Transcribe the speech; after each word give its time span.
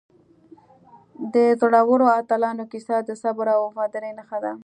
د 1.33 1.35
زړورو 1.61 2.05
اتلانو 2.19 2.63
کیسه 2.71 2.95
د 3.07 3.09
صبر 3.23 3.45
او 3.55 3.61
وفادارۍ 3.67 4.11
نښه 4.17 4.37
ده. 4.43 4.53